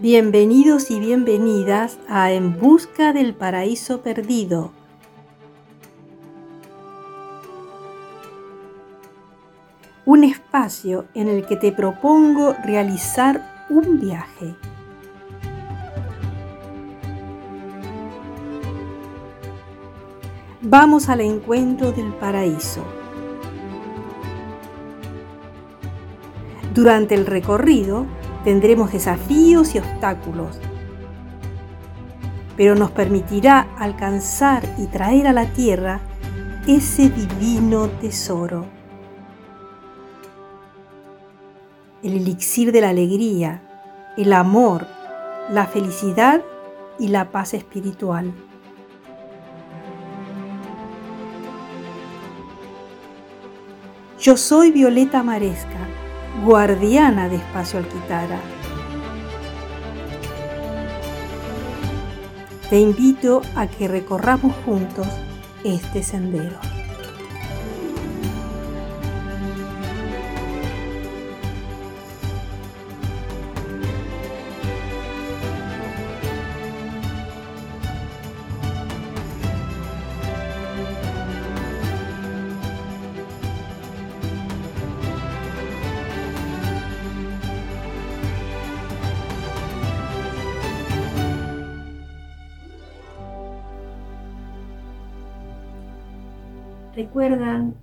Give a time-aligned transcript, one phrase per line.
[0.00, 4.70] Bienvenidos y bienvenidas a En Busca del Paraíso Perdido.
[10.04, 14.54] Un espacio en el que te propongo realizar un viaje.
[20.62, 22.84] Vamos al encuentro del paraíso.
[26.72, 28.06] Durante el recorrido
[28.48, 30.58] tendremos desafíos y obstáculos,
[32.56, 36.00] pero nos permitirá alcanzar y traer a la tierra
[36.66, 38.64] ese divino tesoro.
[42.02, 43.60] El elixir de la alegría,
[44.16, 44.86] el amor,
[45.50, 46.40] la felicidad
[46.98, 48.32] y la paz espiritual.
[54.18, 55.87] Yo soy Violeta Maresca
[56.44, 58.38] guardiana de Espacio Alquitara.
[62.70, 65.06] Te invito a que recorramos juntos
[65.64, 66.67] este sendero.
[96.98, 97.76] Recuerdan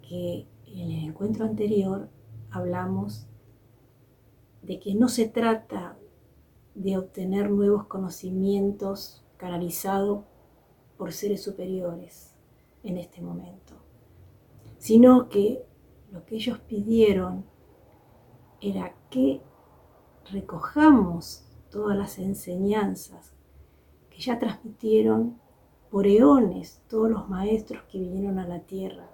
[0.00, 2.08] que en el encuentro anterior
[2.50, 3.26] hablamos
[4.62, 5.98] de que no se trata
[6.74, 10.24] de obtener nuevos conocimientos canalizados
[10.96, 12.34] por seres superiores
[12.82, 13.74] en este momento,
[14.78, 15.62] sino que
[16.10, 17.44] lo que ellos pidieron
[18.62, 19.42] era que
[20.30, 23.34] recojamos todas las enseñanzas
[24.08, 25.42] que ya transmitieron
[25.92, 29.10] por eones todos los maestros que vinieron a la tierra.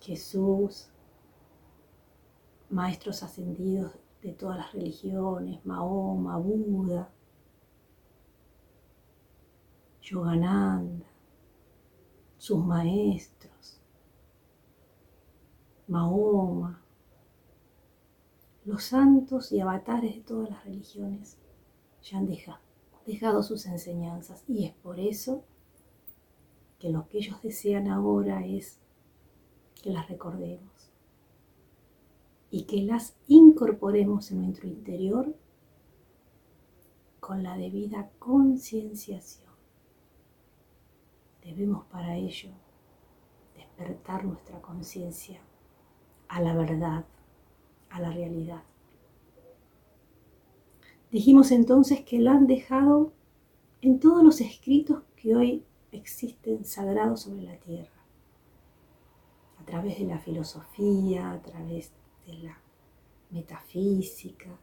[0.00, 0.90] Jesús,
[2.68, 3.92] maestros ascendidos
[4.22, 7.12] de todas las religiones, Mahoma, Buda,
[10.02, 11.06] Yogananda,
[12.36, 13.80] sus maestros,
[15.86, 16.82] Mahoma,
[18.64, 21.38] los santos y avatares de todas las religiones
[22.02, 22.26] ya han
[23.06, 25.44] dejado sus enseñanzas y es por eso
[26.78, 28.78] que lo que ellos desean ahora es
[29.82, 30.92] que las recordemos
[32.50, 35.34] y que las incorporemos en nuestro interior
[37.20, 39.52] con la debida concienciación.
[41.42, 42.50] Debemos para ello
[43.56, 45.40] despertar nuestra conciencia
[46.28, 47.04] a la verdad,
[47.90, 48.62] a la realidad.
[51.14, 53.12] Dijimos entonces que la han dejado
[53.82, 58.02] en todos los escritos que hoy existen sagrados sobre la tierra,
[59.60, 61.92] a través de la filosofía, a través
[62.26, 62.58] de la
[63.30, 64.58] metafísica,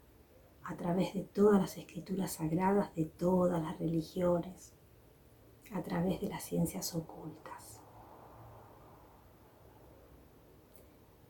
[0.66, 4.74] a través de todas las escrituras sagradas de todas las religiones,
[5.72, 7.80] a través de las ciencias ocultas.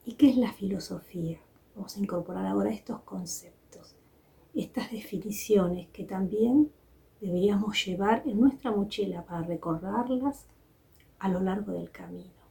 [0.04, 1.40] ¿Y qué es la filosofía?
[1.76, 3.61] Vamos a incorporar ahora estos conceptos
[4.54, 6.72] estas definiciones que también
[7.20, 10.48] deberíamos llevar en nuestra mochila para recordarlas
[11.20, 12.42] a lo largo del camino.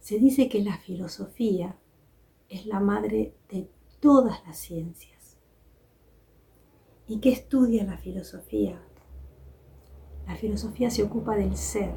[0.00, 1.76] Se dice que la filosofía
[2.48, 3.68] es la madre de
[4.00, 5.36] todas las ciencias.
[7.06, 8.80] ¿Y qué estudia la filosofía?
[10.26, 11.94] La filosofía se ocupa del ser,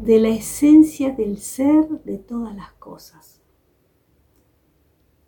[0.00, 3.43] de la esencia del ser de todas las cosas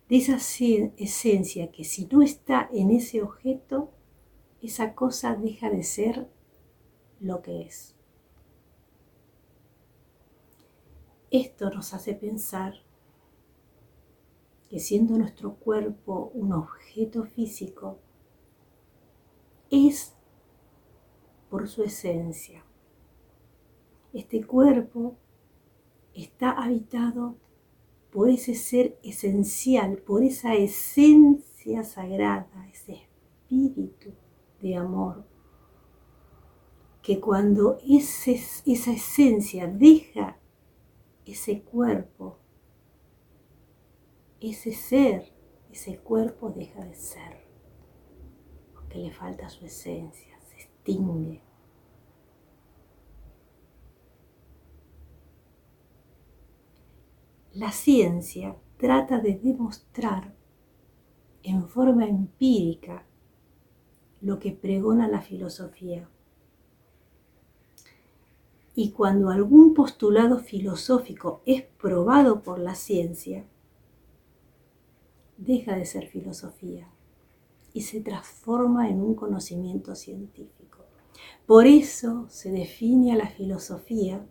[0.09, 3.91] de esa esencia que si no está en ese objeto,
[4.63, 6.29] esa cosa deja de ser
[7.21, 7.95] lo que es.
[11.31, 12.75] Esto nos hace pensar
[14.69, 17.99] que siendo nuestro cuerpo un objeto físico,
[19.71, 20.15] es
[21.51, 22.65] por su esencia.
[24.13, 25.17] Este cuerpo
[26.15, 27.37] está habitado
[28.17, 34.15] por ese ser esencial, por esa esencia sagrada, ese espíritu
[34.59, 35.27] de amor,
[37.03, 40.39] que cuando esa esencia deja
[41.27, 42.39] ese cuerpo,
[44.41, 45.31] ese ser,
[45.71, 47.45] ese cuerpo deja de ser,
[48.73, 51.43] porque le falta su esencia, se extingue.
[57.57, 60.35] La ciencia trata de demostrar
[61.43, 63.07] en forma empírica
[64.21, 66.07] lo que pregona la filosofía.
[68.75, 73.47] Y cuando algún postulado filosófico es probado por la ciencia,
[75.39, 76.93] deja de ser filosofía
[77.73, 80.81] y se transforma en un conocimiento científico.
[81.47, 84.27] Por eso se define a la filosofía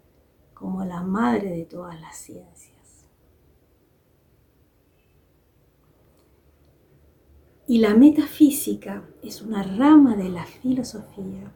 [0.53, 2.74] como la madre de todas las ciencias.
[7.67, 11.51] Y la metafísica es una rama de la filosofía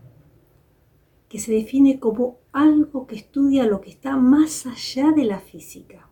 [1.27, 6.09] que se define como algo que estudia lo que está más allá de la física.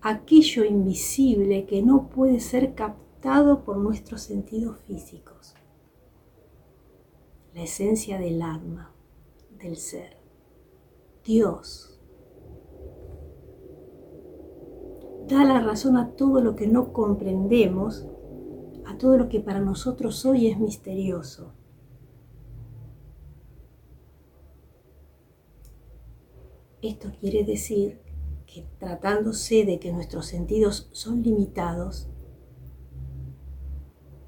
[0.00, 5.54] Aquello invisible que no puede ser captado por nuestros sentidos físicos.
[7.52, 8.92] La esencia del alma,
[9.58, 10.16] del ser.
[11.24, 12.00] Dios.
[15.26, 18.06] Da la razón a todo lo que no comprendemos
[18.88, 21.52] a todo lo que para nosotros hoy es misterioso.
[26.80, 28.00] Esto quiere decir
[28.46, 32.08] que tratándose de que nuestros sentidos son limitados,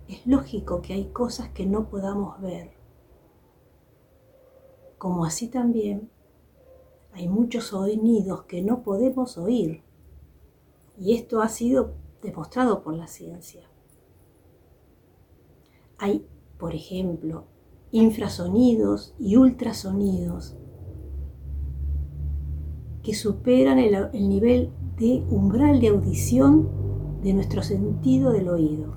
[0.09, 2.73] es lógico que hay cosas que no podamos ver,
[4.99, 6.11] como así también
[7.12, 9.83] hay muchos sonidos que no podemos oír,
[10.99, 13.69] y esto ha sido demostrado por la ciencia.
[16.02, 16.26] Hay,
[16.58, 17.44] por ejemplo,
[17.91, 20.56] infrasonidos y ultrasonidos
[23.02, 28.97] que superan el, nivel de umbral de audición de nuestro sentido del oído.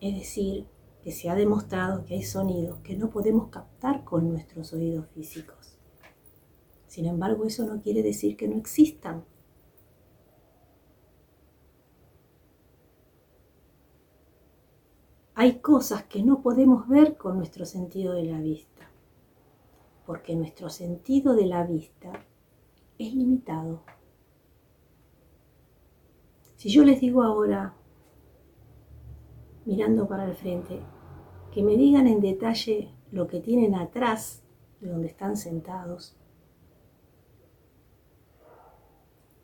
[0.00, 0.68] Es decir,
[1.02, 5.76] que se ha demostrado que hay sonidos que no podemos captar con nuestros oídos físicos.
[6.86, 9.24] Sin embargo, eso no quiere decir que no existan.
[15.42, 18.88] Hay cosas que no podemos ver con nuestro sentido de la vista,
[20.06, 22.12] porque nuestro sentido de la vista
[22.96, 23.82] es limitado.
[26.54, 27.74] Si yo les digo ahora,
[29.64, 30.78] mirando para el frente,
[31.50, 34.44] que me digan en detalle lo que tienen atrás
[34.80, 36.16] de donde están sentados,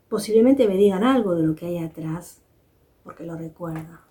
[0.07, 2.41] posiblemente me digan algo de lo que hay atrás,
[3.03, 4.08] porque lo recuerdan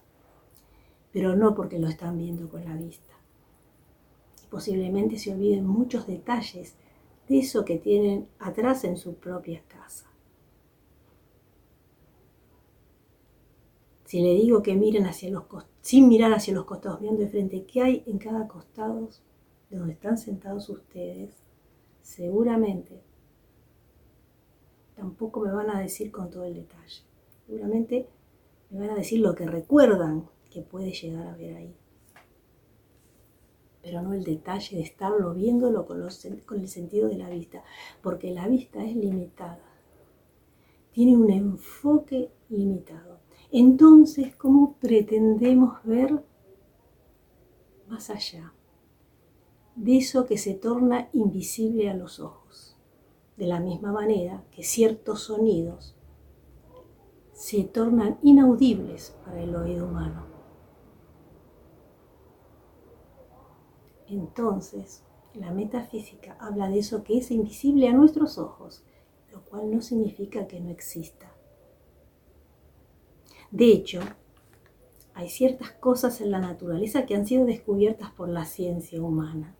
[1.18, 3.12] pero no porque lo están viendo con la vista.
[4.50, 6.76] posiblemente se olviden muchos detalles
[7.28, 10.06] de eso que tienen atrás en su propia casa.
[14.04, 15.42] Si le digo que miren hacia los
[15.80, 19.08] sin mirar hacia los costados, viendo de frente qué hay en cada costado
[19.70, 21.34] de donde están sentados ustedes,
[22.00, 23.02] seguramente
[24.94, 27.02] tampoco me van a decir con todo el detalle.
[27.44, 28.08] Seguramente
[28.70, 31.74] me van a decir lo que recuerdan que puede llegar a ver ahí.
[33.82, 36.06] Pero no el detalle de estarlo viéndolo con,
[36.46, 37.62] con el sentido de la vista,
[38.02, 39.60] porque la vista es limitada,
[40.92, 43.20] tiene un enfoque limitado.
[43.50, 46.22] Entonces, ¿cómo pretendemos ver
[47.88, 48.52] más allá
[49.76, 52.76] de eso que se torna invisible a los ojos?
[53.36, 55.94] De la misma manera que ciertos sonidos
[57.32, 60.37] se tornan inaudibles para el oído humano.
[64.10, 65.02] Entonces,
[65.34, 68.82] la metafísica habla de eso que es invisible a nuestros ojos,
[69.32, 71.32] lo cual no significa que no exista.
[73.50, 74.00] De hecho,
[75.14, 79.56] hay ciertas cosas en la naturaleza que han sido descubiertas por la ciencia humana,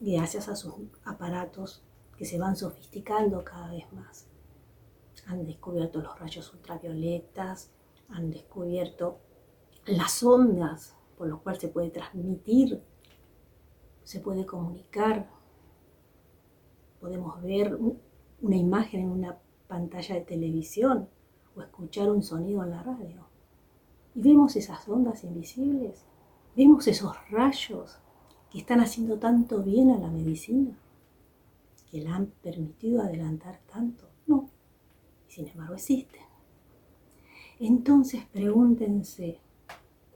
[0.00, 1.82] gracias a sus aparatos
[2.16, 4.28] que se van sofisticando cada vez más.
[5.26, 7.70] Han descubierto los rayos ultravioletas,
[8.08, 9.18] han descubierto
[9.86, 12.82] las ondas por las cuales se puede transmitir
[14.04, 15.28] se puede comunicar,
[17.00, 17.78] podemos ver
[18.40, 21.08] una imagen en una pantalla de televisión
[21.56, 23.26] o escuchar un sonido en la radio.
[24.14, 26.04] Y vemos esas ondas invisibles,
[26.56, 27.98] vemos esos rayos
[28.50, 30.78] que están haciendo tanto bien a la medicina,
[31.90, 34.08] que la han permitido adelantar tanto.
[34.26, 34.48] No,
[35.28, 36.22] sin embargo existen.
[37.58, 39.40] Entonces pregúntense,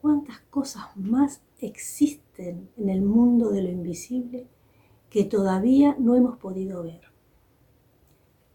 [0.07, 4.47] ¿cuántas cosas más existen en el mundo de lo invisible
[5.11, 7.01] que todavía no hemos podido ver.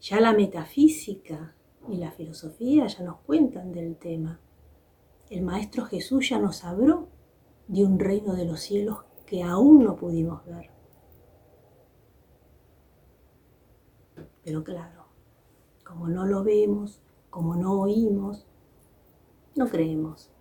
[0.00, 1.54] Ya la metafísica
[1.90, 4.40] y la filosofía ya nos cuentan del tema.
[5.28, 7.08] El Maestro Jesús ya nos habló
[7.68, 10.70] de un reino de los cielos que aún no pudimos ver.
[14.42, 15.04] Pero claro,
[15.84, 18.46] como no lo vemos, como no oímos,
[19.54, 20.32] no creemos.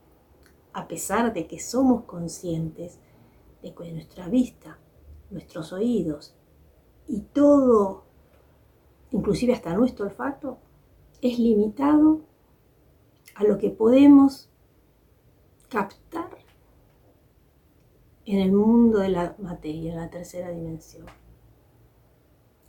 [0.73, 2.99] A pesar de que somos conscientes
[3.61, 4.79] de que nuestra vista,
[5.29, 6.33] nuestros oídos
[7.07, 8.05] y todo,
[9.11, 10.57] inclusive hasta nuestro olfato,
[11.21, 12.21] es limitado
[13.35, 14.49] a lo que podemos
[15.69, 16.29] captar
[18.25, 21.05] en el mundo de la materia, en la tercera dimensión.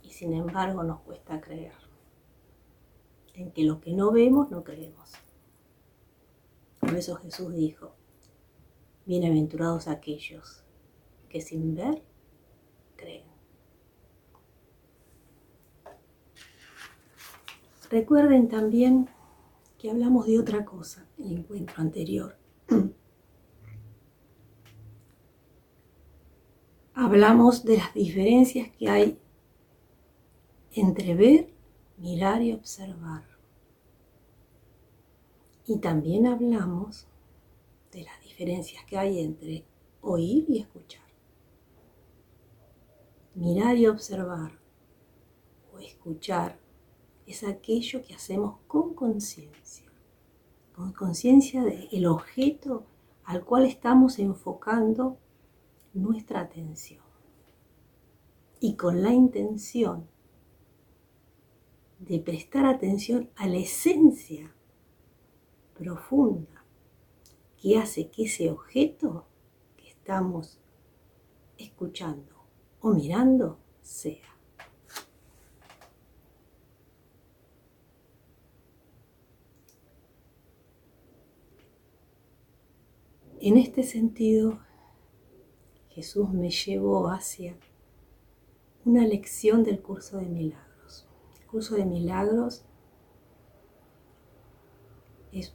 [0.01, 1.73] Y sin embargo nos cuesta creer
[3.33, 5.13] en que lo que no vemos no creemos.
[6.93, 7.95] Por eso Jesús dijo,
[9.07, 10.63] bienaventurados aquellos
[11.27, 12.03] que sin ver
[12.95, 13.25] creen.
[17.89, 19.09] Recuerden también
[19.79, 22.37] que hablamos de otra cosa en el encuentro anterior.
[26.93, 29.17] hablamos de las diferencias que hay
[30.73, 31.49] entre ver,
[31.97, 33.32] mirar y observar.
[35.65, 37.07] Y también hablamos
[37.91, 39.65] de las diferencias que hay entre
[40.01, 41.03] oír y escuchar.
[43.35, 44.59] Mirar y observar
[45.73, 46.59] o escuchar
[47.25, 49.89] es aquello que hacemos con conciencia,
[50.75, 52.85] con conciencia del objeto
[53.23, 55.17] al cual estamos enfocando
[55.93, 57.03] nuestra atención
[58.59, 60.07] y con la intención
[61.99, 64.53] de prestar atención a la esencia
[65.73, 66.63] profunda
[67.57, 69.25] que hace que ese objeto
[69.77, 70.59] que estamos
[71.57, 72.35] escuchando
[72.81, 74.33] o mirando sea.
[83.39, 84.59] En este sentido,
[85.89, 87.57] Jesús me llevó hacia
[88.85, 91.05] una lección del curso de milagros.
[91.39, 92.65] El curso de milagros
[95.33, 95.53] es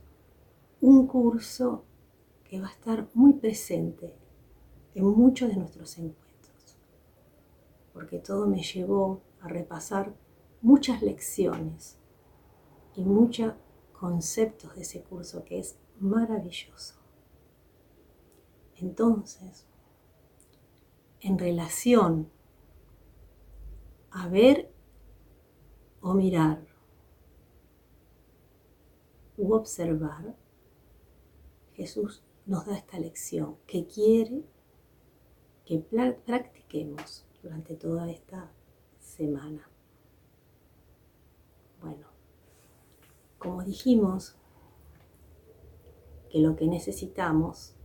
[0.80, 1.85] un curso
[2.44, 4.16] que va a estar muy presente
[4.94, 6.76] en muchos de nuestros encuentros,
[7.92, 10.14] porque todo me llevó a repasar
[10.62, 11.99] muchas lecciones
[12.94, 13.54] y muchos
[13.92, 16.94] conceptos de ese curso que es maravilloso.
[18.76, 19.66] Entonces,
[21.20, 22.30] en relación
[24.11, 24.73] a ver
[26.00, 26.64] o mirar
[29.37, 30.37] u observar,
[31.78, 34.44] Jesús nos da esta lección que quiere
[35.64, 38.50] que practiquemos durante toda esta
[38.99, 39.70] semana.
[41.80, 42.08] Bueno,
[43.38, 44.37] como dijimos,
[46.30, 47.76] que lo que necesitamos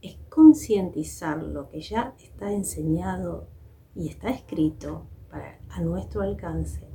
[0.00, 3.46] es concientizar lo que ya está enseñado
[3.94, 6.88] y está escrito para, a nuestro alcance.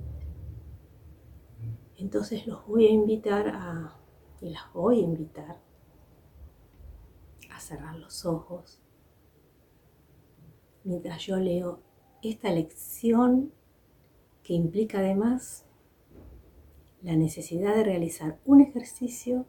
[1.97, 3.99] Entonces los voy a invitar a,
[4.41, 5.62] y las voy a invitar
[7.53, 8.83] a cerrar los ojos
[10.83, 11.81] mientras yo leo
[12.21, 13.51] esta lección
[14.43, 15.65] que implica además
[17.01, 19.45] la necesidad de realizar un ejercicio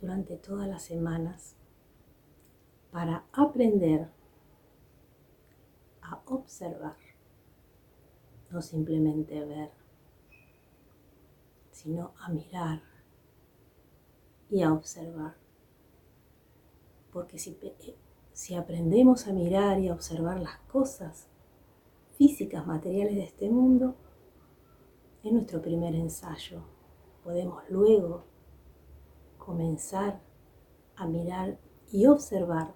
[0.00, 1.56] durante todas las semanas
[2.90, 4.08] para aprender
[6.02, 6.96] a observar,
[8.50, 9.70] no simplemente ver,
[11.72, 12.82] sino a mirar
[14.48, 15.45] y a observar.
[17.16, 17.96] Porque si, eh,
[18.34, 21.28] si aprendemos a mirar y a observar las cosas
[22.18, 23.96] físicas, materiales de este mundo,
[25.22, 26.60] es nuestro primer ensayo.
[27.24, 28.26] Podemos luego
[29.38, 30.20] comenzar
[30.94, 31.58] a mirar
[31.90, 32.74] y observar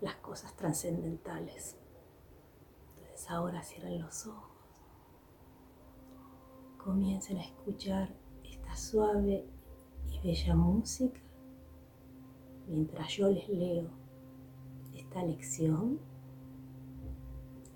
[0.00, 1.78] las cosas trascendentales.
[2.96, 4.50] Entonces ahora cierren los ojos.
[6.78, 8.12] Comiencen a escuchar
[8.42, 9.46] esta suave
[10.10, 11.23] y bella música
[12.66, 13.88] mientras yo les leo
[14.94, 15.98] esta lección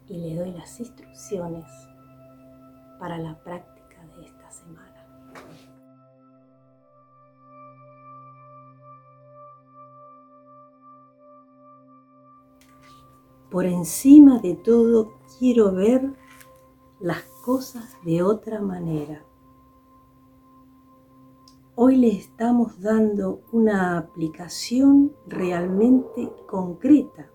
[0.09, 1.67] y le doy las instrucciones
[2.99, 4.99] para la práctica de esta semana.
[13.51, 16.13] Por encima de todo quiero ver
[17.01, 19.25] las cosas de otra manera.
[21.81, 27.31] Hoy le estamos dando una aplicación realmente concreta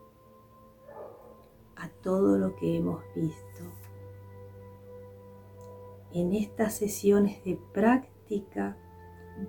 [1.77, 3.63] a todo lo que hemos visto.
[6.12, 8.75] En estas sesiones de práctica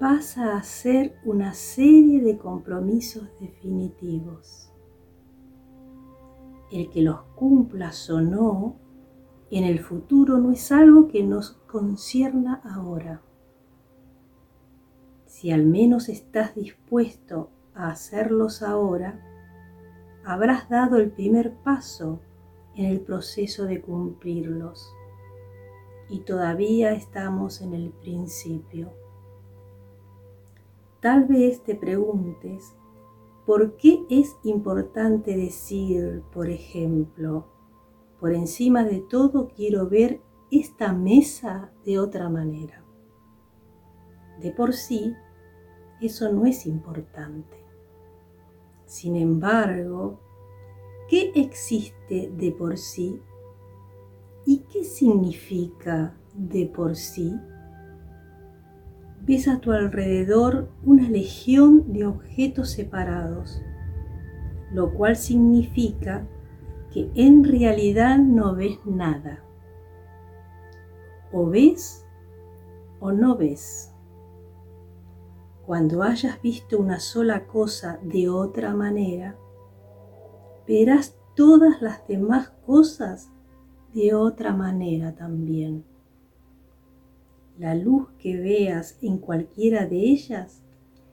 [0.00, 4.70] vas a hacer una serie de compromisos definitivos
[6.70, 8.76] el que los cumplas o no
[9.50, 13.22] en el futuro no es algo que nos concierna ahora.
[15.44, 19.20] Si al menos estás dispuesto a hacerlos ahora,
[20.24, 22.18] habrás dado el primer paso
[22.74, 24.90] en el proceso de cumplirlos.
[26.08, 28.94] Y todavía estamos en el principio.
[31.00, 32.74] Tal vez te preguntes,
[33.44, 37.44] ¿por qué es importante decir, por ejemplo,
[38.18, 42.82] por encima de todo quiero ver esta mesa de otra manera?
[44.40, 45.14] De por sí,
[46.00, 47.56] eso no es importante.
[48.86, 50.20] Sin embargo,
[51.08, 53.20] ¿qué existe de por sí?
[54.46, 57.34] ¿Y qué significa de por sí?
[59.22, 63.62] Ves a tu alrededor una legión de objetos separados,
[64.70, 66.26] lo cual significa
[66.92, 69.42] que en realidad no ves nada.
[71.32, 72.04] O ves
[73.00, 73.93] o no ves.
[75.66, 79.38] Cuando hayas visto una sola cosa de otra manera,
[80.66, 83.30] verás todas las demás cosas
[83.94, 85.84] de otra manera también.
[87.58, 90.62] La luz que veas en cualquiera de ellas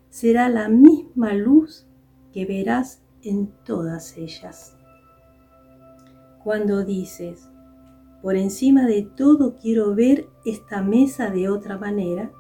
[0.10, 1.88] será la misma luz
[2.34, 4.76] que verás en todas ellas.
[6.44, 7.48] Cuando dices,
[8.22, 12.32] por encima de todo quiero ver esta mesa de otra manera,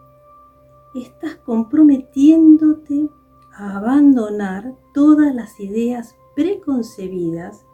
[0.99, 3.09] estás comprometiéndote
[3.53, 7.65] a abandonar todas las ideas preconcebidas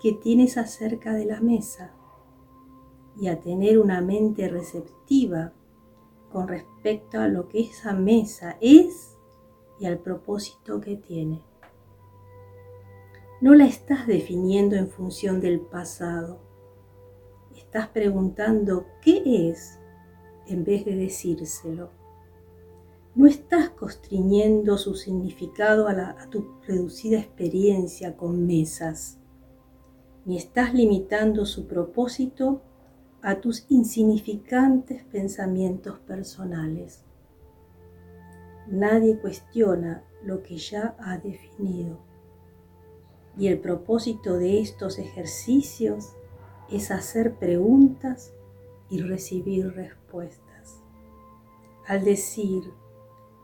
[0.00, 1.92] que tienes acerca de la mesa
[3.20, 5.52] y a tener una mente receptiva
[6.32, 9.16] con respecto a lo que esa mesa es
[9.80, 11.42] y al propósito que tiene.
[13.40, 16.40] No la estás definiendo en función del pasado.
[17.56, 19.78] Estás preguntando qué es
[20.46, 21.97] en vez de decírselo
[23.18, 29.18] no estás constriñendo su significado a, tu reducida experiencia con mesas,
[30.24, 32.62] ni estás limitando su propósito
[33.20, 37.02] a tus insignificantes pensamientos personales.
[38.68, 41.98] Nadie cuestiona lo que ya ha definido.
[43.36, 46.12] Y el propósito de estos ejercicios
[46.70, 48.32] es hacer preguntas
[48.88, 50.84] y recibir respuestas.
[51.84, 52.62] Al decir,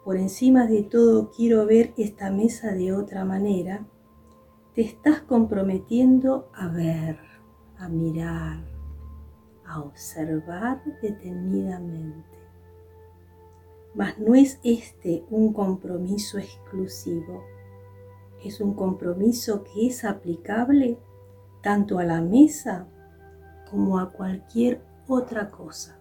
[0.04, 3.86] por encima de todo quiero ver esta mesa de otra manera,
[4.74, 7.18] te estás comprometiendo a ver,
[7.78, 8.62] a mirar,
[9.64, 12.28] a observar detenidamente.
[13.94, 17.42] Mas no es este un compromiso exclusivo,
[18.44, 20.98] es un compromiso que es aplicable
[21.62, 22.86] tanto a la mesa
[23.70, 25.98] como a cualquier otra cosa.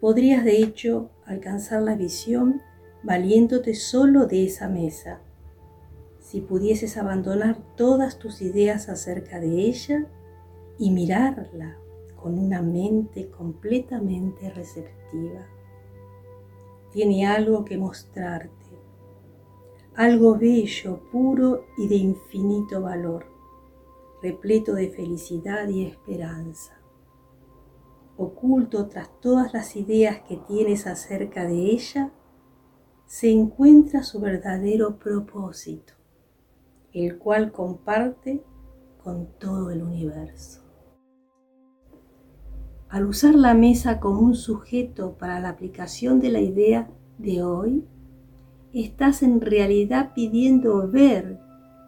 [0.00, 2.62] Podrías de hecho alcanzar la visión
[3.02, 5.20] valiéndote solo de esa mesa.
[6.20, 10.06] Si pudieses abandonar todas tus ideas acerca de ella
[10.78, 11.76] y mirarla
[12.16, 15.46] con una mente completamente receptiva.
[16.92, 18.52] Tiene algo que mostrarte,
[19.94, 23.26] algo bello, puro y de infinito valor,
[24.22, 26.77] repleto de felicidad y esperanza
[28.18, 32.12] oculto tras todas las ideas que tienes acerca de ella,
[33.06, 35.94] se encuentra su verdadero propósito,
[36.92, 38.42] el cual comparte
[39.02, 40.62] con todo el universo.
[42.88, 47.86] Al usar la mesa como un sujeto para la aplicación de la idea de hoy,
[48.72, 51.38] estás en realidad pidiendo ver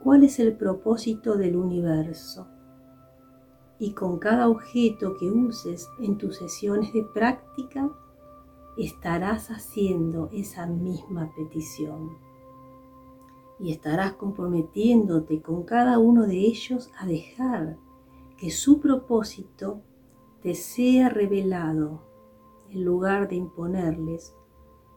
[0.01, 2.50] cuál es el propósito del universo
[3.81, 7.91] y con cada objeto que uses en tus sesiones de práctica,
[8.77, 12.11] estarás haciendo esa misma petición.
[13.59, 17.79] Y estarás comprometiéndote con cada uno de ellos a dejar
[18.37, 19.81] que su propósito
[20.43, 22.03] te sea revelado
[22.69, 24.35] en lugar de imponerles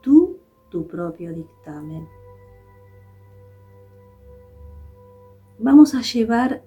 [0.02, 2.06] tú tu propio dictamen.
[5.58, 6.64] Vamos a llevar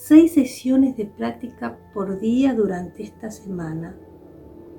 [0.00, 3.96] seis sesiones de práctica por día durante esta semana,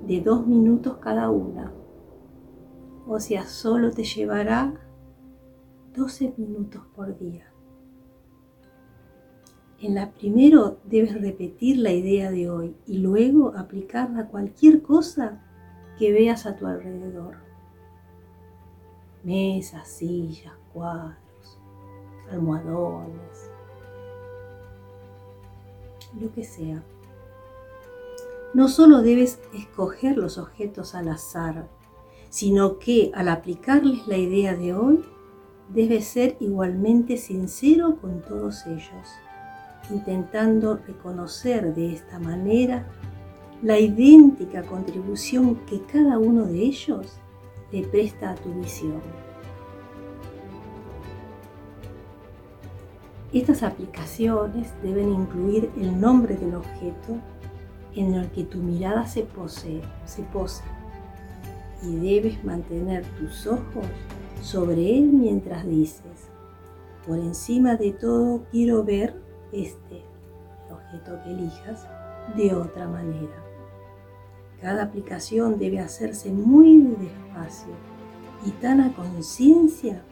[0.06, 1.72] de dos minutos cada una.
[3.06, 4.72] O sea, solo te llevará
[5.94, 7.52] 12 minutos por día.
[9.78, 15.42] En la primero debes repetir la idea de hoy y luego aplicarla a cualquier cosa
[15.98, 17.36] que veas a tu alrededor.
[19.22, 21.60] Mesas, sillas, cuadros,
[22.30, 23.49] almohadones,
[26.18, 26.82] lo que sea.
[28.52, 31.68] No solo debes escoger los objetos al azar,
[32.30, 35.04] sino que al aplicarles la idea de hoy,
[35.68, 39.08] debes ser igualmente sincero con todos ellos,
[39.90, 42.86] intentando reconocer de esta manera
[43.62, 47.18] la idéntica contribución que cada uno de ellos
[47.70, 49.00] le presta a tu visión.
[53.32, 57.16] Estas aplicaciones deben incluir el nombre del objeto
[57.94, 60.64] en el que tu mirada se, posee, se posa
[61.82, 63.86] y debes mantener tus ojos
[64.42, 66.28] sobre él mientras dices,
[67.06, 69.14] por encima de todo quiero ver
[69.52, 70.02] este,
[70.68, 71.86] objeto que elijas,
[72.36, 73.44] de otra manera.
[74.60, 77.74] Cada aplicación debe hacerse muy despacio
[78.44, 80.02] y tan a conciencia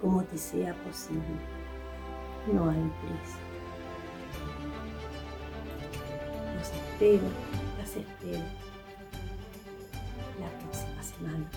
[0.00, 1.49] como te sea posible
[2.46, 3.38] no hay prisa.
[6.56, 7.28] Los espero,
[7.78, 8.44] las espero
[10.40, 11.50] la próxima semana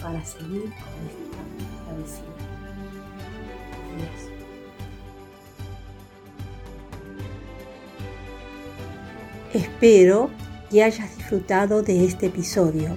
[0.00, 1.38] para seguir con esta
[1.84, 2.24] travesía.
[3.94, 4.36] Adiós.
[9.52, 10.30] Espero
[10.70, 12.96] que hayas disfrutado de este episodio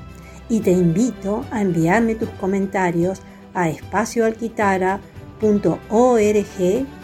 [0.49, 3.21] y te invito a enviarme tus comentarios
[3.53, 5.18] a espacioalquitara.org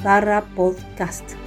[0.04, 1.45] barra podcast.